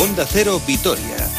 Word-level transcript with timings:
Onda 0.00 0.24
Cero 0.24 0.58
Vitoria. 0.58 1.29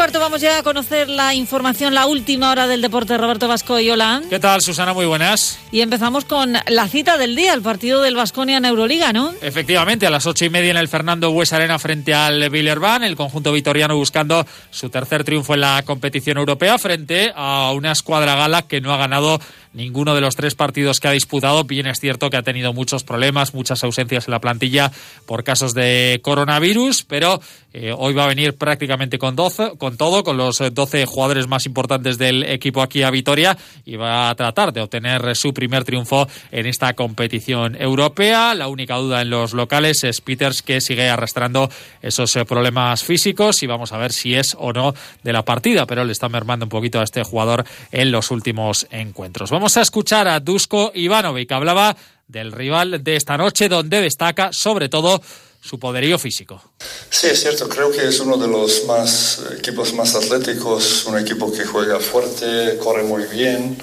Cuarto 0.00 0.18
vamos 0.18 0.40
ya 0.40 0.56
a 0.56 0.62
conocer 0.62 1.10
la 1.10 1.34
información, 1.34 1.94
la 1.94 2.06
última 2.06 2.50
hora 2.50 2.66
del 2.66 2.80
deporte. 2.80 3.18
Roberto 3.18 3.48
Vasco 3.48 3.78
y 3.80 3.90
hola. 3.90 4.22
¿Qué 4.30 4.40
tal, 4.40 4.62
Susana? 4.62 4.94
Muy 4.94 5.04
buenas. 5.04 5.58
Y 5.72 5.82
empezamos 5.82 6.24
con 6.24 6.54
la 6.68 6.88
cita 6.88 7.18
del 7.18 7.36
día, 7.36 7.52
el 7.52 7.60
partido 7.60 8.00
del 8.00 8.16
Vasconia 8.16 8.56
en 8.56 8.64
Euroliga, 8.64 9.12
¿no? 9.12 9.34
Efectivamente, 9.42 10.06
a 10.06 10.10
las 10.10 10.24
ocho 10.24 10.46
y 10.46 10.48
media 10.48 10.70
en 10.70 10.78
el 10.78 10.88
Fernando 10.88 11.30
Bues 11.30 11.52
Arena 11.52 11.78
frente 11.78 12.14
al 12.14 12.48
Villerban, 12.48 13.04
el 13.04 13.14
conjunto 13.14 13.52
vitoriano 13.52 13.94
buscando 13.94 14.46
su 14.70 14.88
tercer 14.88 15.22
triunfo 15.22 15.52
en 15.52 15.60
la 15.60 15.82
competición 15.84 16.38
europea 16.38 16.78
frente 16.78 17.34
a 17.36 17.70
una 17.72 17.92
escuadra 17.92 18.36
gala 18.36 18.62
que 18.62 18.80
no 18.80 18.94
ha 18.94 18.96
ganado 18.96 19.38
ninguno 19.72 20.14
de 20.14 20.20
los 20.20 20.36
tres 20.36 20.54
partidos 20.54 21.00
que 21.00 21.08
ha 21.08 21.12
disputado. 21.12 21.64
Bien 21.64 21.86
es 21.86 22.00
cierto 22.00 22.30
que 22.30 22.36
ha 22.36 22.42
tenido 22.42 22.72
muchos 22.72 23.04
problemas, 23.04 23.54
muchas 23.54 23.82
ausencias 23.84 24.26
en 24.26 24.32
la 24.32 24.40
plantilla 24.40 24.90
por 25.26 25.44
casos 25.44 25.74
de 25.74 26.20
coronavirus, 26.22 27.04
pero 27.04 27.40
eh, 27.72 27.94
hoy 27.96 28.14
va 28.14 28.24
a 28.24 28.28
venir 28.28 28.56
prácticamente 28.56 29.18
con, 29.18 29.36
12, 29.36 29.72
con 29.78 29.96
todo, 29.96 30.24
con 30.24 30.36
los 30.36 30.58
12 30.58 31.06
jugadores 31.06 31.46
más 31.46 31.66
importantes 31.66 32.18
del 32.18 32.42
equipo 32.42 32.82
aquí 32.82 33.02
a 33.02 33.10
Vitoria 33.10 33.56
y 33.84 33.96
va 33.96 34.28
a 34.28 34.34
tratar 34.34 34.72
de 34.72 34.80
obtener 34.80 35.36
su 35.36 35.54
primer 35.54 35.84
triunfo 35.84 36.26
en 36.50 36.66
esta 36.66 36.94
competición 36.94 37.80
europea. 37.80 38.54
La 38.54 38.66
única 38.66 38.96
duda 38.96 39.22
en 39.22 39.30
los 39.30 39.52
locales 39.52 40.02
es 40.02 40.20
Peters 40.20 40.62
que 40.62 40.80
sigue 40.80 41.08
arrastrando 41.08 41.70
esos 42.02 42.34
eh, 42.34 42.44
problemas 42.44 43.04
físicos 43.04 43.62
y 43.62 43.66
vamos 43.66 43.92
a 43.92 43.98
ver 43.98 44.12
si 44.12 44.34
es 44.34 44.56
o 44.58 44.72
no 44.72 44.94
de 45.22 45.32
la 45.32 45.44
partida, 45.44 45.86
pero 45.86 46.04
le 46.04 46.12
está 46.12 46.28
mermando 46.28 46.66
un 46.66 46.70
poquito 46.70 47.00
a 47.00 47.04
este 47.04 47.22
jugador 47.22 47.64
en 47.92 48.10
los 48.10 48.30
últimos 48.32 48.86
encuentros. 48.90 49.50
A 49.60 49.82
escuchar 49.82 50.26
a 50.26 50.40
Dusko 50.40 50.90
Ivanovic, 50.94 51.52
hablaba 51.52 51.94
del 52.26 52.50
rival 52.50 53.04
de 53.04 53.16
esta 53.16 53.36
noche, 53.36 53.68
donde 53.68 54.00
destaca 54.00 54.52
sobre 54.52 54.88
todo 54.88 55.20
su 55.60 55.78
poderío 55.78 56.18
físico. 56.18 56.62
Sí, 57.10 57.26
es 57.26 57.42
cierto, 57.42 57.68
creo 57.68 57.90
que 57.90 58.08
es 58.08 58.20
uno 58.20 58.38
de 58.38 58.48
los 58.48 58.86
más 58.86 59.42
equipos 59.58 59.92
más 59.92 60.14
atléticos, 60.14 61.04
un 61.04 61.18
equipo 61.18 61.52
que 61.52 61.64
juega 61.64 62.00
fuerte, 62.00 62.78
corre 62.78 63.02
muy 63.02 63.24
bien, 63.24 63.76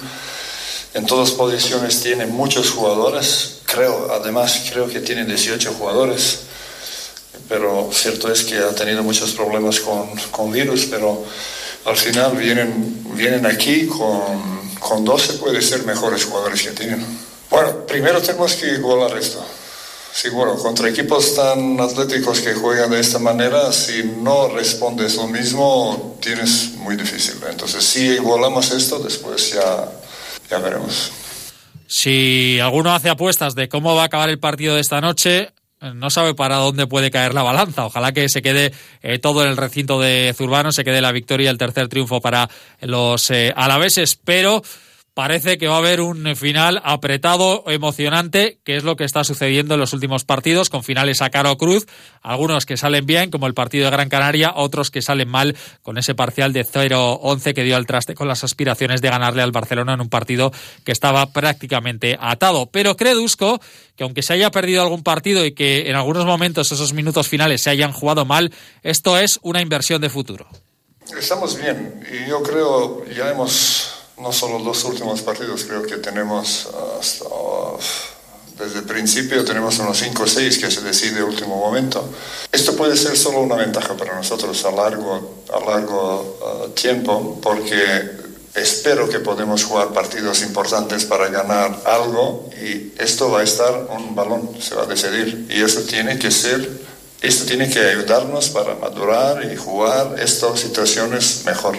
en 0.94 1.06
todas 1.06 1.30
posiciones 1.30 2.00
tiene 2.00 2.26
muchos 2.26 2.70
jugadores, 2.70 3.60
creo, 3.64 4.10
además 4.12 4.64
creo 4.72 4.88
que 4.88 5.00
tiene 5.00 5.24
18 5.24 5.74
jugadores, 5.74 6.40
pero 7.48 7.90
cierto 7.92 8.32
es 8.32 8.42
que 8.42 8.58
ha 8.58 8.74
tenido 8.74 9.04
muchos 9.04 9.32
problemas 9.32 9.78
con, 9.78 10.08
con 10.32 10.50
virus, 10.50 10.86
pero 10.86 11.24
al 11.84 11.96
final 11.96 12.36
vienen, 12.36 13.04
vienen 13.14 13.46
aquí 13.46 13.86
con, 13.86 14.57
con 14.88 15.04
12, 15.04 15.34
puede 15.34 15.60
ser 15.60 15.84
mejores 15.84 16.24
jugadores 16.24 16.62
que 16.62 16.70
tienen. 16.70 17.04
Bueno, 17.50 17.86
primero 17.86 18.22
tenemos 18.22 18.54
que 18.54 18.72
igualar 18.72 19.18
esto. 19.18 19.44
Seguro, 20.12 20.56
contra 20.56 20.88
equipos 20.88 21.34
tan 21.34 21.78
atléticos 21.78 22.40
que 22.40 22.54
juegan 22.54 22.90
de 22.90 23.00
esta 23.00 23.18
manera, 23.18 23.70
si 23.70 24.02
no 24.02 24.48
respondes 24.48 25.16
lo 25.16 25.26
mismo, 25.26 26.18
tienes 26.22 26.72
muy 26.76 26.96
difícil. 26.96 27.34
Entonces, 27.50 27.84
si 27.84 28.06
igualamos 28.14 28.70
esto, 28.70 28.98
después 28.98 29.52
ya, 29.52 29.92
ya 30.50 30.58
veremos. 30.58 31.12
Si 31.86 32.58
alguno 32.58 32.94
hace 32.94 33.10
apuestas 33.10 33.54
de 33.54 33.68
cómo 33.68 33.94
va 33.94 34.02
a 34.02 34.06
acabar 34.06 34.30
el 34.30 34.38
partido 34.38 34.74
de 34.74 34.80
esta 34.80 35.02
noche, 35.02 35.50
no 35.80 36.10
sabe 36.10 36.34
para 36.34 36.56
dónde 36.56 36.86
puede 36.86 37.10
caer 37.10 37.34
la 37.34 37.42
balanza. 37.42 37.86
Ojalá 37.86 38.12
que 38.12 38.28
se 38.28 38.42
quede 38.42 38.72
eh, 39.02 39.18
todo 39.18 39.44
en 39.44 39.50
el 39.50 39.56
recinto 39.56 40.00
de 40.00 40.34
Zurbano, 40.36 40.72
se 40.72 40.84
quede 40.84 41.00
la 41.00 41.12
victoria, 41.12 41.50
el 41.50 41.58
tercer 41.58 41.88
triunfo 41.88 42.20
para 42.20 42.48
los 42.80 43.30
eh, 43.30 43.52
alaveses, 43.54 44.16
pero 44.16 44.62
parece 45.18 45.58
que 45.58 45.66
va 45.66 45.74
a 45.74 45.78
haber 45.78 46.00
un 46.00 46.36
final 46.36 46.80
apretado, 46.84 47.64
emocionante, 47.66 48.60
que 48.62 48.76
es 48.76 48.84
lo 48.84 48.94
que 48.94 49.02
está 49.02 49.24
sucediendo 49.24 49.74
en 49.74 49.80
los 49.80 49.92
últimos 49.92 50.24
partidos, 50.24 50.70
con 50.70 50.84
finales 50.84 51.22
a 51.22 51.30
caro 51.30 51.58
cruz, 51.58 51.86
algunos 52.22 52.66
que 52.66 52.76
salen 52.76 53.04
bien, 53.04 53.32
como 53.32 53.48
el 53.48 53.52
partido 53.52 53.86
de 53.86 53.90
Gran 53.90 54.08
Canaria, 54.08 54.52
otros 54.54 54.92
que 54.92 55.02
salen 55.02 55.28
mal, 55.28 55.56
con 55.82 55.98
ese 55.98 56.14
parcial 56.14 56.52
de 56.52 56.64
0-11 56.64 57.52
que 57.52 57.64
dio 57.64 57.74
al 57.74 57.84
traste 57.84 58.14
con 58.14 58.28
las 58.28 58.44
aspiraciones 58.44 59.02
de 59.02 59.10
ganarle 59.10 59.42
al 59.42 59.50
Barcelona 59.50 59.94
en 59.94 60.02
un 60.02 60.08
partido 60.08 60.52
que 60.84 60.92
estaba 60.92 61.26
prácticamente 61.32 62.16
atado. 62.20 62.66
Pero 62.70 62.96
cree 62.96 63.14
Dusko 63.14 63.60
que 63.96 64.04
aunque 64.04 64.22
se 64.22 64.34
haya 64.34 64.52
perdido 64.52 64.82
algún 64.82 65.02
partido 65.02 65.44
y 65.44 65.50
que 65.50 65.90
en 65.90 65.96
algunos 65.96 66.26
momentos 66.26 66.70
esos 66.70 66.92
minutos 66.92 67.26
finales 67.26 67.60
se 67.62 67.70
hayan 67.70 67.90
jugado 67.90 68.24
mal, 68.24 68.52
esto 68.84 69.18
es 69.18 69.40
una 69.42 69.62
inversión 69.62 70.00
de 70.00 70.10
futuro. 70.10 70.46
Estamos 71.18 71.60
bien 71.60 72.04
y 72.08 72.28
yo 72.28 72.40
creo 72.40 73.04
ya 73.06 73.32
hemos 73.32 73.87
no 74.20 74.32
solo 74.32 74.58
los 74.58 74.84
últimos 74.84 75.22
partidos, 75.22 75.64
creo 75.64 75.82
que 75.82 75.96
tenemos 75.96 76.68
hasta, 77.00 77.26
desde 78.58 78.80
el 78.80 78.84
principio 78.84 79.44
tenemos 79.44 79.78
unos 79.78 79.98
5 79.98 80.22
o 80.22 80.26
6 80.26 80.58
que 80.58 80.70
se 80.70 80.80
decide 80.80 81.22
último 81.22 81.56
momento. 81.56 82.08
Esto 82.50 82.74
puede 82.74 82.96
ser 82.96 83.16
solo 83.16 83.40
una 83.40 83.54
ventaja 83.54 83.94
para 83.96 84.16
nosotros 84.16 84.64
a 84.64 84.72
largo, 84.72 85.44
a 85.52 85.70
largo 85.70 86.38
uh, 86.40 86.68
tiempo 86.70 87.38
porque 87.40 88.18
espero 88.54 89.08
que 89.08 89.20
podemos 89.20 89.62
jugar 89.62 89.92
partidos 89.92 90.42
importantes 90.42 91.04
para 91.04 91.28
ganar 91.28 91.82
algo 91.84 92.50
y 92.60 92.92
esto 92.98 93.30
va 93.30 93.40
a 93.40 93.44
estar 93.44 93.86
un 93.96 94.16
balón, 94.16 94.50
se 94.60 94.74
va 94.74 94.82
a 94.82 94.86
decidir 94.86 95.46
y 95.48 95.62
eso 95.62 95.82
tiene 95.82 96.18
que 96.18 96.32
ser, 96.32 96.68
esto 97.22 97.44
tiene 97.44 97.70
que 97.70 97.78
ayudarnos 97.78 98.48
para 98.48 98.74
madurar 98.74 99.44
y 99.52 99.56
jugar 99.56 100.16
estas 100.18 100.58
situaciones 100.58 101.42
mejor. 101.46 101.78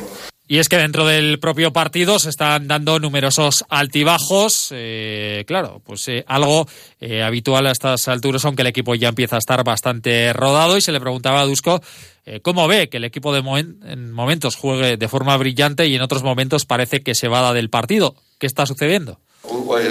Y 0.51 0.57
es 0.57 0.67
que 0.67 0.77
dentro 0.77 1.05
del 1.05 1.39
propio 1.39 1.71
partido 1.71 2.17
se 2.17 2.31
están 2.31 2.67
dando 2.67 2.99
numerosos 2.99 3.63
altibajos. 3.69 4.69
Eh, 4.71 5.43
claro, 5.45 5.79
pues 5.85 6.07
eh, 6.07 6.25
algo 6.25 6.67
eh, 6.99 7.21
habitual 7.21 7.67
a 7.67 7.71
estas 7.71 8.07
alturas, 8.07 8.43
aunque 8.45 8.63
el 8.63 8.69
equipo 8.69 8.95
ya 8.95 9.09
empieza 9.09 9.35
a 9.35 9.39
estar 9.39 9.63
bastante 9.63 10.33
rodado. 10.33 10.75
Y 10.75 10.81
se 10.81 10.91
le 10.91 10.99
preguntaba 10.99 11.41
a 11.41 11.45
Dusko 11.45 11.79
eh, 12.25 12.39
cómo 12.41 12.67
ve 12.67 12.89
que 12.89 12.97
el 12.97 13.03
equipo 13.03 13.31
de 13.31 13.43
momen 13.43 13.79
en 13.85 14.11
momentos 14.11 14.55
juegue 14.55 14.97
de 14.97 15.07
forma 15.07 15.37
brillante 15.37 15.85
y 15.85 15.93
en 15.93 16.01
otros 16.01 16.23
momentos 16.23 16.65
parece 16.65 17.01
que 17.03 17.13
se 17.13 17.27
va 17.27 17.53
del 17.53 17.69
partido. 17.69 18.15
¿Qué 18.39 18.47
está 18.47 18.65
sucediendo? 18.65 19.19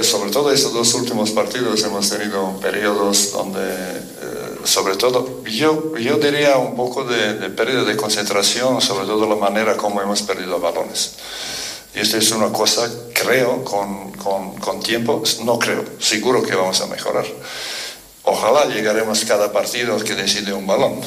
sobre 0.03 0.31
todo 0.31 0.53
estos 0.53 0.73
dos 0.73 0.93
últimos 0.95 1.31
partidos 1.31 1.83
hemos 1.85 2.11
tenido 2.11 2.59
periodos 2.61 3.33
donde, 3.33 3.61
sobre 4.69 4.97
todo, 4.97 5.43
yo, 5.45 5.97
yo 5.97 6.19
diría 6.19 6.59
un 6.59 6.77
poco 6.77 7.05
de, 7.05 7.35
de, 7.35 7.49
pérdida 7.49 7.85
de 7.85 7.97
concentración, 7.97 8.81
sobre 8.83 9.07
todo 9.07 9.27
la 9.27 9.37
manera 9.37 9.77
como 9.77 10.03
hemos 10.03 10.23
perdido 10.23 10.61
balones. 10.61 11.15
Y 11.95 12.01
esto 12.01 12.19
es 12.19 12.31
una 12.33 12.53
cosa, 12.53 12.89
creo, 13.15 13.65
con, 13.65 14.13
con, 14.13 14.57
con 14.57 14.81
tiempo, 14.81 15.23
no 15.45 15.59
creo, 15.59 15.85
seguro 15.99 16.43
que 16.43 16.55
vamos 16.55 16.81
a 16.83 16.87
mejorar. 16.87 17.25
Ojalá 18.25 18.67
llegaremos 18.67 19.25
cada 19.25 19.51
partido 19.51 19.99
que 19.99 20.15
decide 20.15 20.53
un 20.53 20.67
balón. 20.67 21.01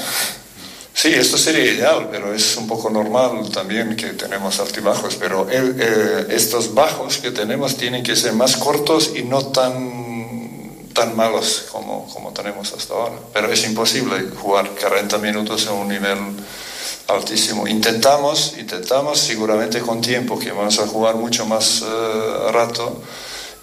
Sí, 0.93 1.09
esto 1.13 1.37
sería 1.37 1.65
ideal, 1.65 2.09
pero 2.11 2.33
es 2.33 2.57
un 2.57 2.67
poco 2.67 2.89
normal 2.89 3.49
también 3.51 3.95
que 3.95 4.07
tenemos 4.07 4.59
altibajos, 4.59 5.15
pero 5.15 5.47
eh, 5.49 6.27
estos 6.29 6.73
bajos 6.73 7.19
que 7.19 7.31
tenemos 7.31 7.77
tienen 7.77 8.03
que 8.03 8.15
ser 8.15 8.33
más 8.33 8.57
cortos 8.57 9.11
y 9.15 9.23
no 9.23 9.47
tan, 9.47 10.30
tan 10.93 11.15
malos 11.15 11.65
como, 11.71 12.07
como 12.13 12.31
tenemos 12.31 12.73
hasta 12.73 12.93
ahora. 12.93 13.15
Pero 13.33 13.51
es 13.51 13.63
imposible 13.65 14.29
jugar 14.41 14.69
40 14.71 15.17
minutos 15.17 15.67
a 15.67 15.73
un 15.73 15.87
nivel 15.87 16.17
altísimo. 17.07 17.67
Intentamos, 17.67 18.55
intentamos 18.57 19.19
seguramente 19.19 19.79
con 19.81 20.01
tiempo, 20.01 20.39
que 20.39 20.51
vamos 20.51 20.79
a 20.79 20.87
jugar 20.87 21.15
mucho 21.15 21.45
más 21.45 21.81
uh, 21.81 22.51
rato 22.51 23.01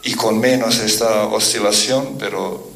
y 0.02 0.14
con 0.14 0.38
menos 0.38 0.78
esta 0.78 1.26
oscilación, 1.26 2.16
pero 2.18 2.68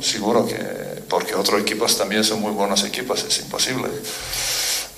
seguro 0.00 0.46
que 0.46 0.90
porque 1.10 1.34
otros 1.34 1.60
equipos 1.60 1.98
también 1.98 2.22
son 2.22 2.40
muy 2.40 2.52
buenos 2.52 2.84
equipos, 2.84 3.24
es 3.24 3.40
imposible. 3.40 3.88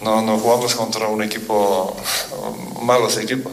No, 0.02 0.20
no 0.20 0.38
jugamos 0.38 0.74
contra 0.74 1.08
un 1.08 1.22
equipo, 1.22 1.96
malos 2.82 3.16
equipos. 3.16 3.52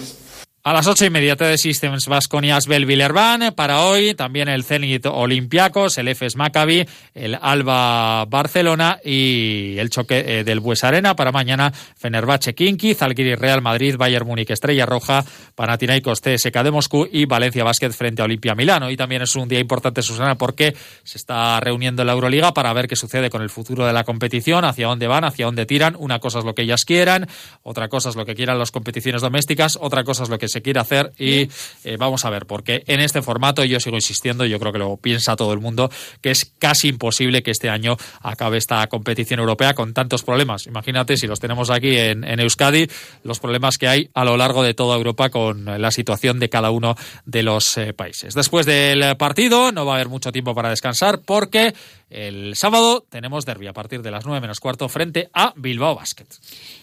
A 0.62 0.74
las 0.74 0.88
ocho 0.88 1.06
y 1.06 1.10
media 1.10 1.36
de 1.36 1.58
Systems 1.58 2.08
Vasconia 2.08 2.58
Asbel 2.58 2.86
Villerban. 2.86 3.54
Para 3.56 3.86
hoy 3.86 4.14
también 4.14 4.50
el 4.50 4.66
Zenit 4.66 5.06
Olympiacos, 5.06 5.98
el 5.98 6.10
EFES 6.10 6.36
Maccabi, 6.36 6.86
el 7.14 7.38
Alba 7.42 8.26
Barcelona 8.26 9.00
y 9.02 9.78
el 9.78 9.90
choque 9.90 10.20
eh, 10.28 10.44
del 10.44 10.60
Bues 10.60 10.84
Arena. 10.84 11.16
Para 11.16 11.32
mañana 11.32 11.72
Fenerbahce 11.72 12.56
Kinki, 12.56 12.94
Zalgiris 12.94 13.40
Real 13.40 13.62
Madrid, 13.62 13.96
Bayern 13.98 14.28
Múnich 14.28 14.50
Estrella 14.50 14.86
Roja, 14.86 15.24
Panathinaikos 15.56 16.20
CSK 16.20 16.62
de 16.62 16.72
Moscú 16.72 17.08
y 17.10 17.24
Valencia 17.24 17.64
Basket 17.64 17.92
frente 17.92 18.22
a 18.22 18.26
Olimpia 18.26 18.54
Milano. 18.54 18.92
Y 18.92 18.98
también 18.98 19.22
es 19.22 19.34
un 19.38 19.48
día 19.48 19.62
importante, 19.62 20.02
Susana, 20.02 20.36
porque 20.36 20.76
se 21.04 21.18
está 21.18 21.62
reuniendo 21.62 22.04
la 22.04 22.12
Euroliga 22.12 22.54
para 22.54 22.74
ver 22.74 22.90
qué 22.90 22.98
sucede 22.98 23.30
con 23.30 23.42
el 23.42 23.50
futuro 23.50 23.86
de 23.86 23.94
la 23.94 24.04
competición, 24.04 24.66
hacia 24.66 24.88
dónde 24.88 25.08
van, 25.08 25.24
hacia 25.24 25.46
dónde 25.46 25.66
tiran. 25.66 25.96
Una 25.98 26.20
cosa 26.20 26.40
es 26.40 26.46
lo 26.46 26.54
que 26.54 26.64
ellas 26.64 26.84
quieran, 26.84 27.30
otra 27.64 27.88
cosa 27.88 28.10
es 28.10 28.18
lo 28.18 28.26
que 28.26 28.36
quieran 28.36 28.60
las 28.60 28.72
competiciones 28.72 29.22
domésticas, 29.22 29.78
otra 29.80 30.04
cosa 30.04 30.24
es 30.24 30.30
lo 30.30 30.38
que 30.38 30.49
se 30.50 30.62
quiere 30.62 30.80
hacer 30.80 31.14
y 31.18 31.50
eh, 31.84 31.98
vamos 31.98 32.26
a 32.26 32.30
ver, 32.30 32.46
porque 32.46 32.84
en 32.88 33.00
este 33.00 33.22
formato 33.22 33.64
yo 33.64 33.80
sigo 33.80 33.96
insistiendo, 33.96 34.46
yo 34.46 34.60
creo 34.60 34.74
que 34.74 34.80
lo 34.80 34.98
piensa 34.98 35.36
todo 35.36 35.54
el 35.54 35.60
mundo, 35.60 35.90
que 36.22 36.32
es 36.32 36.52
casi 36.60 36.90
imposible 36.90 37.44
que 37.44 37.52
este 37.52 37.70
año 37.70 37.98
acabe 38.22 38.58
esta 38.58 38.86
competición 38.88 39.40
europea 39.40 39.74
con 39.74 39.94
tantos 39.94 40.24
problemas. 40.24 40.68
Imagínate 40.68 41.18
si 41.18 41.28
los 41.28 41.40
tenemos 41.40 41.70
aquí 41.70 41.98
en, 41.98 42.40
Euskadi, 42.40 42.88
los 43.24 43.40
problemas 43.40 43.78
que 43.78 43.88
hay 43.88 44.10
a 44.14 44.24
lo 44.26 44.38
largo 44.38 44.64
de 44.64 44.74
toda 44.74 44.96
Europa 44.96 45.30
con 45.30 45.66
la 45.66 45.92
situación 45.92 46.40
de 46.40 46.50
cada 46.50 46.72
uno 46.72 46.96
de 47.26 47.44
los 47.44 47.78
eh, 47.78 47.94
países. 47.94 48.34
Después 48.34 48.66
del 48.66 49.16
partido 49.18 49.72
no 49.72 49.86
va 49.86 49.94
a 49.94 49.96
haber 49.96 50.10
mucho 50.10 50.32
tiempo 50.32 50.56
para 50.56 50.70
descansar 50.70 51.20
porque 51.26 51.74
el 52.10 52.56
sábado 52.56 53.06
tenemos 53.10 53.46
derby 53.46 53.68
a 53.68 53.74
partir 53.74 54.02
de 54.02 54.12
las 54.12 54.26
9 54.26 54.42
menos 54.42 54.60
cuarto 54.60 54.90
frente 54.90 55.30
a 55.34 55.54
Bilbao 55.56 55.96
Basket. 55.96 56.26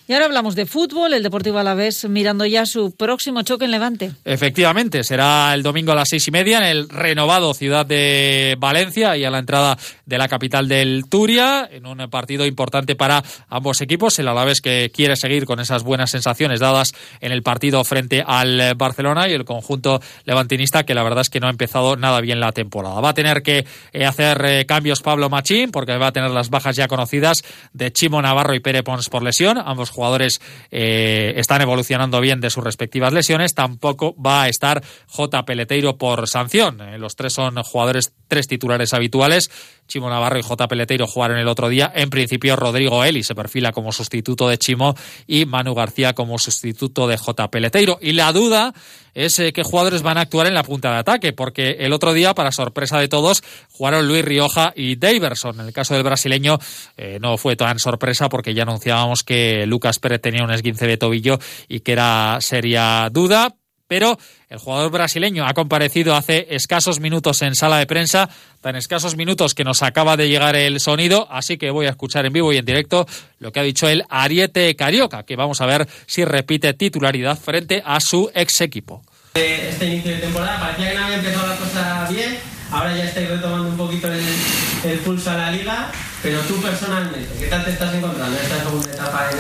Y 0.09 0.13
ahora 0.13 0.27
hablamos 0.27 0.55
de 0.55 0.67
fútbol, 0.67 1.15
el 1.15 1.23
Deportivo 1.25 1.59
Alavés 1.59 2.09
mirando 2.09 2.47
ya 2.47 2.65
su 2.65 2.95
próximo 2.95 3.43
choque 3.43 3.65
en 3.65 3.73
Levante. 3.73 4.13
Efectivamente, 4.25 5.03
será 5.03 5.53
el 5.53 5.65
domingo 5.65 5.91
a 5.91 5.97
las 5.97 6.09
seis 6.09 6.29
y 6.29 6.31
media 6.31 6.59
en 6.59 6.65
el 6.65 6.89
renovado 6.89 7.55
Ciudad 7.55 7.85
de 7.85 8.57
Valencia 8.57 9.17
y 9.17 9.25
a 9.25 9.31
la 9.31 9.41
entrada 9.41 9.77
de 10.05 10.19
la 10.19 10.29
capital 10.29 10.69
del 10.69 11.07
Turia, 11.09 11.69
en 11.71 11.87
un 11.87 12.09
partido 12.09 12.47
importante 12.47 12.95
para 12.95 13.25
ambos 13.49 13.81
equipos. 13.81 14.17
El 14.21 14.29
Alavés 14.29 14.61
que 14.61 14.93
quiere 14.95 15.17
seguir 15.17 15.45
con 15.45 15.59
esas 15.59 15.83
buenas 15.83 16.13
sensaciones 16.13 16.61
dadas 16.61 16.95
en 17.21 17.33
el 17.33 17.43
partido 17.43 17.83
frente 17.83 18.23
al 18.25 18.77
Barcelona 18.77 19.29
y 19.29 19.33
el 19.33 19.45
conjunto 19.45 20.01
levantinista 20.25 20.85
que 20.85 20.95
la 20.95 21.03
verdad 21.03 21.23
es 21.23 21.31
que 21.31 21.41
no 21.41 21.49
ha 21.49 21.51
empezado 21.51 21.97
nada 21.97 22.21
bien 22.21 22.39
la 22.39 22.53
temporada. 22.53 23.01
Va 23.01 23.09
a 23.09 23.15
tener 23.15 23.43
que 23.43 23.67
eh, 23.93 24.07
hacer 24.07 24.45
eh, 24.45 24.67
cambios 24.67 25.01
Pablo 25.17 25.31
Machín 25.31 25.71
porque 25.71 25.97
va 25.97 26.09
a 26.09 26.13
tener 26.13 26.31
las 26.31 26.51
bajas 26.51 26.77
ya 26.77 26.89
conocidas 26.89 27.43
de 27.73 27.91
Chimo 27.91 28.21
Navarro 28.21 28.55
y 28.55 28.61
Pere 28.61 28.83
Pons 28.83 29.09
por 29.09 29.23
lesión. 29.23 29.57
Ambos 29.57 29.89
jugadores 29.89 30.43
eh, 30.71 31.33
están 31.37 31.63
evolucionando 31.63 32.21
bien 32.21 32.39
de 32.43 32.51
sus 32.51 32.63
respectivas 32.63 33.15
lesiones. 33.15 33.55
Tampoco 33.55 34.15
va 34.21 34.43
a 34.43 34.49
estar 34.51 34.85
J. 35.09 35.47
Peleteiro 35.47 35.97
por 35.97 36.29
sanción. 36.29 36.83
Eh, 36.83 36.99
los 36.99 37.17
tres 37.17 37.33
son 37.33 37.57
jugadores, 37.63 38.13
tres 38.29 38.47
titulares 38.47 38.93
habituales. 38.93 39.51
Chimo 39.89 40.11
Navarro 40.11 40.39
y 40.39 40.43
J. 40.43 40.69
Peleteiro 40.69 41.07
jugaron 41.07 41.39
el 41.39 41.49
otro 41.49 41.71
día. 41.71 41.91
En 41.95 42.11
principio, 42.11 42.55
Rodrigo 42.55 43.03
Eli 43.03 43.23
se 43.23 43.35
perfila 43.35 43.73
como 43.73 43.93
sustituto 43.93 44.51
de 44.51 44.59
Chimo 44.59 44.95
y 45.27 45.47
Manu 45.47 45.75
García 45.75 46.13
como 46.13 46.39
sustituto 46.39 47.09
de 47.09 47.17
J. 47.17 47.51
Peleteiro. 47.51 47.99
Y 48.03 48.13
la 48.13 48.33
duda 48.35 48.75
es 49.17 49.39
eh, 49.39 49.53
qué 49.53 49.63
jugadores 49.63 50.03
van 50.03 50.19
a 50.19 50.21
actuar 50.21 50.47
en 50.47 50.55
la 50.55 50.63
punta 50.63 50.93
de 50.93 50.99
ataque, 50.99 51.33
porque 51.33 51.77
el 51.81 51.93
otro 51.95 52.13
día, 52.13 52.35
para 52.35 52.53
sorpresa 52.53 53.01
de 53.01 53.09
todos, 53.09 53.43
jugaron 53.73 54.07
Luis 54.07 54.25
Rioja 54.25 54.73
y 54.77 54.97
Daverson. 54.97 55.61
En 55.61 55.67
el 55.67 55.73
caso 55.73 55.95
del 55.95 56.03
brasileño 56.03 56.59
eh, 56.97 57.19
no 57.21 57.39
fue 57.39 57.57
tan 57.57 57.79
sorpresa 57.79 58.29
porque 58.29 58.53
ya 58.53 58.63
anunciábamos 58.63 59.23
que 59.23 59.67
Lucas 59.67 59.99
Pérez 59.99 60.21
tenía 60.21 60.45
un 60.45 60.53
esguince 60.53 60.87
de 60.87 60.99
tobillo 60.99 61.39
y 61.67 61.81
que 61.81 61.93
era 61.93 62.39
seria 62.41 63.09
duda 63.11 63.57
pero 63.89 64.19
el 64.49 64.59
jugador 64.59 64.91
brasileño 64.91 65.47
ha 65.47 65.55
comparecido 65.55 66.15
hace 66.15 66.47
escasos 66.51 67.01
minutos 67.01 67.43
en 67.43 67.55
sala 67.55 67.79
de 67.79 67.87
prensa, 67.87 68.29
tan 68.61 68.77
escasos 68.77 69.17
minutos 69.17 69.55
que 69.55 69.65
nos 69.65 69.83
acaba 69.83 70.17
de 70.17 70.29
llegar 70.29 70.57
el 70.57 70.81
sonido, 70.81 71.29
así 71.31 71.57
que 71.57 71.71
voy 71.71 71.87
a 71.87 71.91
escuchar 71.91 72.27
en 72.27 72.33
vivo 72.33 72.53
y 72.53 72.57
en 72.57 72.65
directo 72.65 73.07
lo 73.39 73.53
que 73.53 73.61
ha 73.61 73.63
dicho 73.63 73.89
el 73.89 74.05
Ariete 74.09 74.75
Carioca, 74.77 75.25
que 75.25 75.37
vamos 75.37 75.61
a 75.61 75.67
ver 75.67 75.89
si 76.07 76.25
repite 76.25 76.73
titularidad 76.75 77.39
frente 77.39 77.83
a 77.85 78.01
su 78.01 78.31
ex 78.35 78.61
equipo. 78.61 79.03
Este 79.35 79.87
inicio 79.87 80.13
de 80.13 80.19
temporada 80.19 80.59
parecía 80.59 80.91
que 80.91 80.97
no 80.97 81.05
había 81.05 81.17
empezado 81.17 81.47
la 81.47 81.57
cosa 81.57 82.09
bien, 82.11 82.39
ahora 82.71 82.97
ya 82.97 83.05
estáis 83.05 83.29
retomando 83.29 83.69
un 83.69 83.77
poquito 83.77 84.09
el, 84.11 84.99
pulso 85.05 85.31
a 85.31 85.35
la 85.35 85.51
liga, 85.51 85.91
pero 86.23 86.41
tú 86.41 86.61
personalmente, 86.61 87.29
¿qué 87.39 87.47
tal 87.47 87.65
te 87.65 87.71
estás 87.73 87.95
encontrando 87.95 88.37
en 88.37 88.43
esta 88.43 88.63
segunda 88.63 88.91
etapa? 88.91 89.31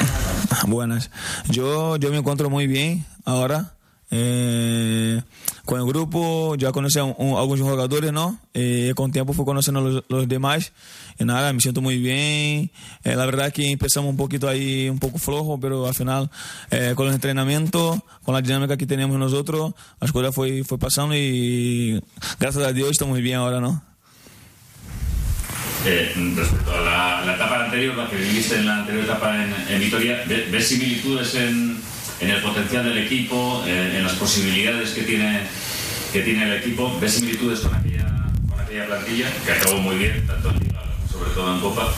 En 0.62 0.70
Buenas, 0.70 1.10
yo, 1.49 1.96
yo 1.96 2.10
me 2.10 2.19
encuentro 2.19 2.50
muy 2.50 2.66
bien 2.66 3.06
ahora 3.25 3.75
eh, 4.10 5.20
con 5.64 5.80
el 5.80 5.86
grupo 5.86 6.54
ya 6.54 6.70
conocí 6.70 6.98
a 6.98 7.02
algunos 7.02 7.60
jugadores, 7.60 8.12
¿no? 8.12 8.38
Eh, 8.54 8.92
con 8.94 9.10
tiempo 9.10 9.32
fui 9.32 9.44
conociendo 9.44 9.80
los, 9.80 10.04
los 10.08 10.28
demás. 10.28 10.72
Y 11.18 11.24
nada, 11.24 11.52
me 11.52 11.60
siento 11.60 11.80
muy 11.80 11.98
bien. 11.98 12.70
Eh, 13.04 13.16
la 13.16 13.26
verdad 13.26 13.52
que 13.52 13.70
empezamos 13.70 14.10
un 14.10 14.16
poquito 14.16 14.48
ahí, 14.48 14.88
un 14.88 14.98
poco 14.98 15.18
flojo, 15.18 15.58
pero 15.58 15.86
al 15.86 15.94
final, 15.94 16.30
eh, 16.70 16.92
con 16.94 17.06
los 17.06 17.14
entrenamientos, 17.14 18.00
con 18.22 18.34
la 18.34 18.42
dinámica 18.42 18.76
que 18.76 18.86
tenemos 18.86 19.18
nosotros, 19.18 19.74
las 20.00 20.12
cosas 20.12 20.34
fue, 20.34 20.62
fue 20.62 20.78
pasando 20.78 21.14
y 21.16 22.00
gracias 22.38 22.64
a 22.64 22.72
Dios 22.72 22.90
estamos 22.90 23.18
bien 23.18 23.36
ahora, 23.36 23.60
¿no? 23.60 23.82
Eh, 25.84 26.12
respecto 26.36 26.72
a 26.72 26.80
la, 26.80 27.24
la, 27.24 27.34
etapa 27.34 27.64
anterior, 27.64 27.96
la 27.96 28.10
que 28.10 28.16
viviste 28.16 28.56
en 28.56 28.66
la 28.66 28.78
anterior 28.78 29.04
etapa 29.04 29.36
en, 29.42 29.54
en 29.68 29.80
Vitoria, 29.80 30.24
¿ves 30.26 30.68
similitudes 30.68 31.34
en, 31.36 31.78
en 32.20 32.30
el 32.30 32.40
potencial 32.42 32.84
del 32.84 32.98
equipo, 32.98 33.62
en, 33.66 34.02
las 34.02 34.14
posibilidades 34.14 34.90
que 34.90 35.02
tiene, 35.02 35.40
que 36.12 36.22
tiene 36.22 36.44
el 36.44 36.52
equipo. 36.54 36.96
¿Ves 37.00 37.14
similitudes 37.14 37.60
con 37.60 37.74
aquella, 37.74 38.06
con 38.48 38.60
aquella 38.60 38.86
plantilla 38.86 39.26
que 39.44 39.52
acabó 39.52 39.78
muy 39.78 39.96
bien, 39.96 40.26
tanto 40.26 40.50
en 40.50 40.60
Liga, 40.60 40.82
sobre 41.10 41.30
todo 41.30 41.54
en 41.54 41.60
Copa? 41.60 41.92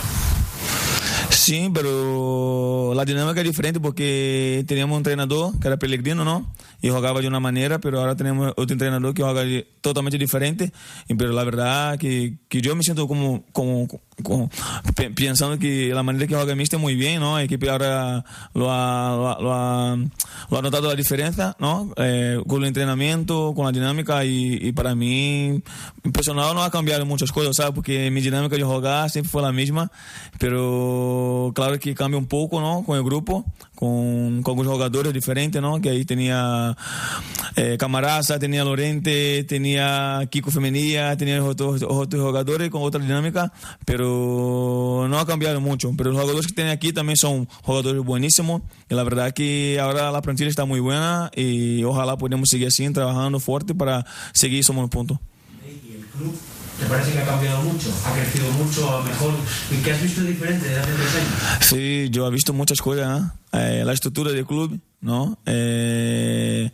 Sí, 1.49 1.71
pero 1.73 2.93
la 2.95 3.07
dinámica 3.07 3.41
es 3.41 3.47
diferente 3.47 3.81
porque 3.81 4.67
teníamos 4.69 4.97
un 4.97 4.99
entrenador 4.99 5.59
que 5.59 5.67
era 5.67 5.79
Pellegrino, 5.79 6.23
¿no? 6.23 6.53
Y 6.83 6.91
jugaba 6.91 7.23
de 7.23 7.27
una 7.27 7.41
manera, 7.41 7.79
pero 7.79 8.01
ahora 8.01 8.15
tenemos 8.17 8.51
otro 8.51 8.75
entrenador 8.75 9.15
que 9.15 9.23
juega 9.23 9.65
totalmente 9.81 10.19
diferente. 10.19 10.75
Pero 11.09 11.33
la 11.33 11.45
verdad 11.45 11.99
que, 11.99 12.37
que 12.51 12.61
yo 12.61 12.77
me 12.77 12.83
siento 12.83 13.09
como, 13.09 13.47
como, 13.53 13.89
pensando 15.17 15.59
que 15.59 15.89
la 15.95 16.03
manera 16.03 16.27
que 16.27 16.35
juega 16.35 16.55
Miste 16.55 16.77
muy 16.77 16.97
bien, 16.97 17.21
¿no? 17.21 17.39
El 17.39 17.47
equipo 17.47 17.71
ahora 17.71 18.25
lo 18.53 18.71
ha, 18.71 19.37
lo 19.41 19.55
ha, 19.55 19.97
lo 20.51 20.59
ha, 20.59 20.63
notado 20.63 20.89
la 20.89 20.97
diferencia, 20.97 21.57
¿no? 21.59 21.95
Eh, 21.97 22.39
con 22.47 22.61
el 22.61 22.69
entrenamiento, 22.69 23.55
con 23.57 23.65
la 23.65 23.73
dinámica 23.73 24.23
y, 24.27 24.73
para 24.73 24.95
mí, 24.95 25.63
personal 26.13 26.55
no 26.55 26.63
ha 26.63 26.71
cambiado 26.71 27.07
muchas 27.07 27.33
cosas, 27.33 27.57
¿sabes? 27.57 27.73
Porque 27.75 28.11
mi 28.11 28.21
dinámica 28.21 28.55
de 28.57 28.65
jugar 28.65 29.09
siempre 29.09 29.31
fue 29.31 29.41
la 29.41 29.53
misma, 29.53 29.91
pero 30.39 31.38
claro 31.55 31.79
que 31.79 31.95
cambia 31.95 32.19
un 32.19 32.27
poco, 32.27 32.61
¿no? 32.61 32.85
Con 32.85 32.97
el 32.97 33.05
grupo, 33.05 33.45
con, 33.75 34.43
con 34.43 34.53
algunos 34.53 34.73
jugadores 34.73 35.13
diferentes, 35.13 35.61
¿no? 35.61 35.81
Que 35.81 35.91
ahí 35.91 36.05
tenía 36.05 36.77
eh, 37.57 37.77
Camaraza, 37.79 38.39
tenía 38.39 38.65
Lorente, 38.65 39.45
tenía 39.45 40.27
Kiko 40.31 40.51
Femenía, 40.51 41.17
tenía 41.17 41.43
otros, 41.43 41.83
otros 41.87 42.23
jugadores 42.23 42.71
con 42.71 42.83
otra 42.83 43.01
dinámica, 43.01 43.53
pero 43.85 45.07
no 45.09 45.19
ha 45.19 45.27
cambiado 45.27 45.61
mucho. 45.61 45.93
Pero 45.97 46.11
los 46.11 46.21
jugadores 46.21 46.47
que 46.47 46.55
tienen 46.55 46.73
aquí 46.73 46.93
también 46.93 47.17
son 47.17 47.49
jugadores 47.63 48.03
buenísimos. 48.03 48.63
Y 48.91 48.95
la 48.95 49.03
verdad 49.03 49.33
que 49.33 49.79
ahora 49.81 50.11
la 50.11 50.23
plantilla 50.23 50.51
está 50.51 50.65
muy 50.65 50.81
buena 50.81 51.31
y 51.35 51.85
ojalá 51.85 52.17
podamos 52.17 52.49
seguir 52.49 52.69
así, 52.69 52.89
trabajando 52.93 53.41
fuerte 53.41 53.75
para 53.75 54.05
seguir 54.33 54.65
somos 54.65 54.89
puntos. 54.91 55.19
¿Te 56.79 56.87
parece 56.87 57.13
que 57.13 57.19
ha 57.19 57.25
cambiado 57.25 57.63
mucho? 57.63 57.89
¿Ha 58.07 58.13
crecido 58.13 58.51
mucho? 58.53 59.03
mejor? 59.03 59.35
¿Y 59.71 59.83
qué 59.83 59.93
has 59.93 60.03
visto 60.03 60.23
diferente 60.23 60.69
de 60.69 60.79
hace 60.79 60.93
tres 60.93 61.15
años? 61.17 61.67
Sí, 61.67 62.09
yo 62.11 62.27
he 62.27 62.31
visto 62.31 62.53
muchas 62.53 62.81
cosas. 62.81 63.33
¿eh? 63.53 63.83
la 63.85 63.93
estructura 63.93 64.31
del 64.31 64.47
club, 64.47 64.79
¿no? 65.01 65.39
Eh, 65.47 66.71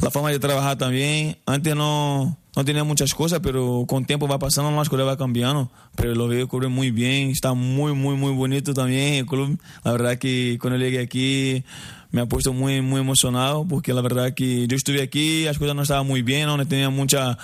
la 0.00 0.10
forma 0.10 0.30
de 0.30 0.38
trabajar 0.38 0.76
también. 0.76 1.38
Antes 1.46 1.74
no 1.74 2.36
no 2.56 2.64
tenía 2.64 2.82
muchas 2.82 3.14
cosas, 3.14 3.40
pero 3.42 3.84
con 3.86 4.04
tiempo 4.04 4.26
va 4.26 4.38
pasando, 4.38 4.70
las 4.72 4.88
cosas 4.88 5.06
va 5.06 5.16
cambiando. 5.16 5.70
Pero 5.94 6.14
lo 6.14 6.26
veo 6.26 6.48
cubre 6.48 6.68
muy 6.68 6.90
bien, 6.90 7.30
está 7.30 7.54
muy, 7.54 7.94
muy, 7.94 8.16
muy 8.16 8.32
bonito 8.32 8.74
también 8.74 9.14
el 9.14 9.26
club. 9.26 9.58
La 9.84 9.92
verdad 9.92 10.18
que 10.18 10.58
cuando 10.60 10.78
llegué 10.78 11.00
aquí 11.00 11.64
me 12.12 12.20
ha 12.20 12.26
puesto 12.26 12.52
muy, 12.52 12.80
muy 12.80 13.00
emocionado, 13.00 13.66
porque 13.68 13.92
la 13.92 14.00
verdad 14.00 14.34
que 14.34 14.66
yo 14.66 14.76
estuve 14.76 15.02
aquí, 15.02 15.44
las 15.44 15.58
cosas 15.58 15.74
no 15.74 15.82
estaban 15.82 16.06
muy 16.06 16.22
bien, 16.22 16.46
no, 16.46 16.66
tenía 16.66 16.90
mucha, 16.90 17.38